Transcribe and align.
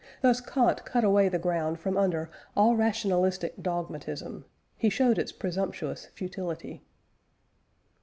Thus 0.23 0.41
Kant 0.41 0.83
cut 0.83 1.03
away 1.03 1.29
the 1.29 1.37
ground 1.37 1.79
from 1.79 1.95
under 1.95 2.31
all 2.57 2.75
rationalistic 2.75 3.61
dogmatism; 3.61 4.45
he 4.75 4.89
shewed 4.89 5.19
its 5.19 5.31
presumptuous 5.31 6.07
futility. 6.15 6.81